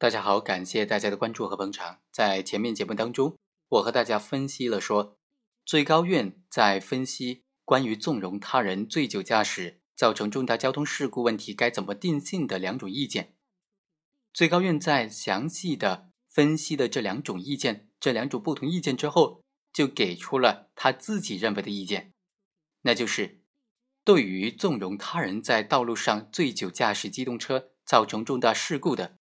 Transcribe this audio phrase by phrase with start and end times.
[0.00, 1.98] 大家好，感谢大家的关注和捧场。
[2.10, 3.36] 在前面节目当中，
[3.68, 5.18] 我和大家分析了说，
[5.66, 13.34] 最高院在分析关于纵容他人醉酒驾驶造成重大交通事故问题该怎么定性的两种意见。
[14.32, 22.14] 最高院在详细的分析的这两种意见、这两种不同意见之后，就给出了他自己认为的意见，
[22.80, 23.42] 那就是
[24.02, 29.19] 对于纵容他人在道路上醉酒驾驶机动车造成重大事故的。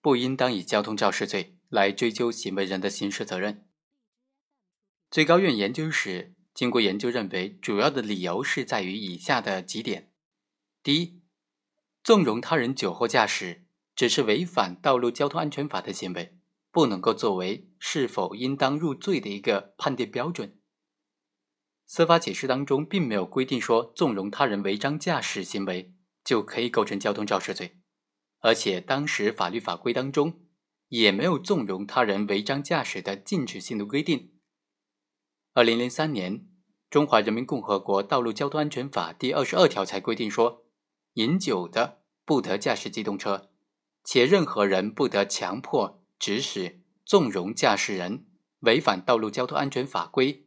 [0.00, 3.66] 不应当以交通肇事罪来追究行为人的刑事责任。
[5.10, 10.12] 最高院研究室经过研究认为，主要的理由是在于以下的几点：
[10.82, 11.20] 第一，
[12.02, 16.38] 纵容他人酒后驾驶只是违反道路交通安全法的行为，
[16.70, 20.58] 不能够作为是否应当入罪的一个判定标准。
[21.86, 27.79] 司法解释当中并没有规定说纵容他人违章驾驶行为就可以构成交通肇事罪。
[28.40, 30.40] 而且当时法律法规当中
[30.88, 34.32] 也没有纵容他人违章驾驶的禁止性的规定。
[35.52, 36.38] 二零零三年，
[36.88, 40.64] 《中华人民共和国道路交通安全法》第二十二条才规定说，
[41.14, 43.50] 饮酒的不得驾驶机动车，
[44.04, 48.26] 且任何人不得强迫、指使、纵容驾驶人
[48.60, 50.46] 违反道路交通安全法规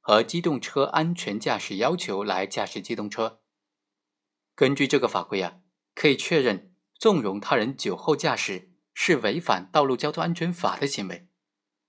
[0.00, 3.40] 和机动车安全驾驶要求来驾驶机动车。
[4.54, 5.58] 根据这个法规啊，
[5.94, 6.71] 可以确认。
[7.02, 11.26] 纵容他人酒后驾驶是违反道路交通安全法的行为，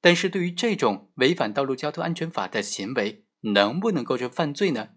[0.01, 4.95] 但是对于这种违反道路交通安全法的行为，能不能构成犯罪呢？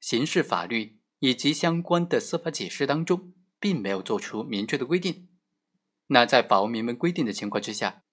[0.00, 5.28] 刑事法律以及相关的司法解释当中，并没有做出明确的规定。
[6.06, 8.04] 那在法文明文规定的情况之下，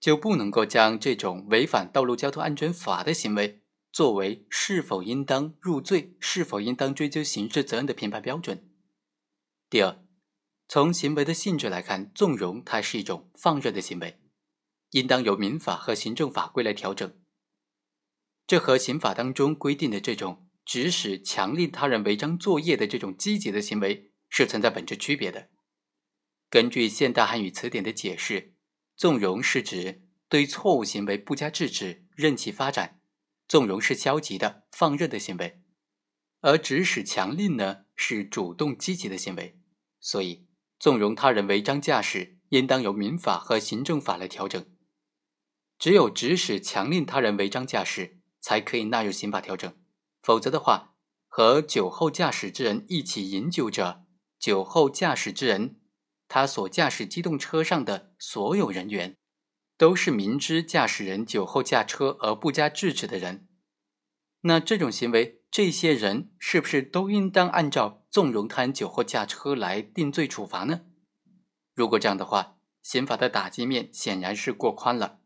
[0.00, 3.60] 就不能够将这种违反道路交通安全法的行为
[3.92, 8.66] 作为是否应当入罪、是否应当追究刑事责任的评判标准。
[9.68, 10.01] 第二。
[10.72, 14.18] 从行为的性质来看，纵容它是一种放任的行为，
[14.92, 17.14] 应当由民法和行政法规来调整。
[18.46, 25.50] 这和刑法当中规定的这种指使、强令他人违章作业的这种积极的行为是存在本质区别的。
[26.48, 28.54] 根据现代汉语词典的解释，
[28.96, 32.98] 纵容是指对错误行为不加制止、任其发展，
[33.46, 35.60] 纵容是消极的、放任的行为，
[36.40, 39.60] 而指使、强令呢是主动积极的行为，
[40.00, 40.46] 所以。
[40.82, 44.66] 纵容他人违章驾驶，应当由民法和行政法来调整。
[45.78, 49.72] 只有指使、强令他人违章驾驶，才可以纳入刑法调整。
[50.20, 50.96] 否则的话，
[51.28, 54.02] 和酒后驾驶之人一起饮酒者，
[54.40, 55.76] 酒后驾驶之人，
[56.26, 59.16] 他所驾驶机动车上的所有人员，
[59.78, 63.46] 都是明知驾驶人酒后驾车而不加制止的人。
[64.40, 65.41] 那这种行为。
[65.52, 70.80] 这些人是不是都应当按照纵容他人酒后驾车来定罪处罚呢？
[71.74, 75.18] 如果这样的话，刑法的打击面显然是过宽了。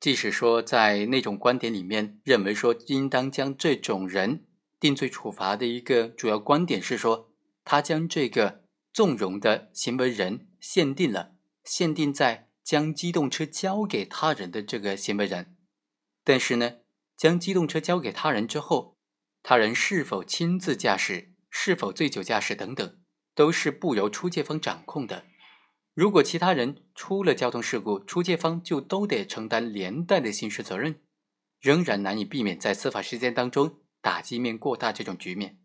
[0.00, 4.46] 即使说在那种观点里面认为说应当将这种人
[4.80, 7.30] 定罪处罚的一个主要观点是说，
[7.62, 15.54] 他将这个纵容的行为人限定了，限定在将机动车交给他人的这个行为人，
[16.24, 16.76] 但是呢，
[17.18, 18.93] 将机动车交给他人之后。
[19.46, 22.98] 他人是否亲自驾驶、是否醉酒驾驶等等，
[23.34, 25.26] 都是不由出借方掌控的。
[25.92, 31.02] 如果其他人出了交通事故，出借方就都得承担连带的刑事责任，
[31.60, 35.60] 仍然难以避免在司法实践当中打击面过大这种局面。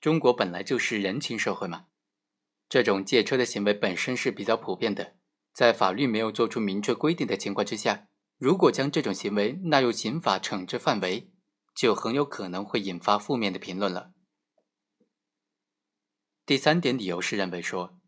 [0.00, 1.86] 中国本来就是人情社会嘛，
[2.68, 5.16] 这种借车的行为本身是比较普遍的，
[5.52, 8.06] 在法律没有做出明确规定的情况之下，
[8.38, 11.32] 如果将这种行为纳入刑法惩治范围，
[11.78, 14.10] 就很有可能会引发负面的评论了。
[16.44, 18.00] 第三点理由是认为说，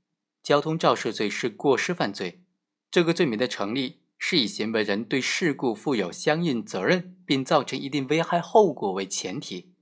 [0.42, 2.42] 交通肇事罪是过失犯罪，
[2.90, 9.76] 这个罪名的成立是以行为人对事故负有相应责任，并造成一定危害后果为前提。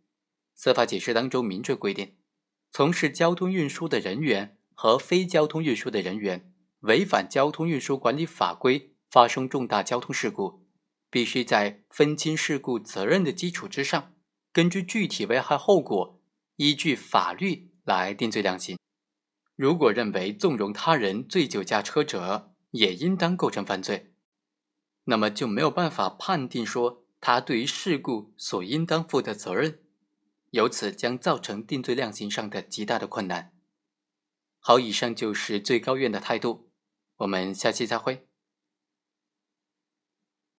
[0.54, 2.18] 司法解释当中明确规定，
[2.70, 10.67] 从事交通运输的人员和非交通运输的人员违反交通运输管理法规，发生重大交通事故。
[11.10, 14.14] 必须在分清事故责任的基础之上，
[14.52, 16.20] 根据具体危害后果，
[16.56, 18.78] 依据法律来定罪量刑。
[19.56, 24.12] 如果认为纵容他人醉酒驾车者也应当构成犯罪，
[25.04, 29.80] 那么就没有办法判定说他对于事故所应当负的责任，
[30.50, 33.52] 由此将造成定罪量刑上的极大的困难。
[34.60, 36.68] 好，以上就是最高院的态度，
[37.16, 38.27] 我们下期再会。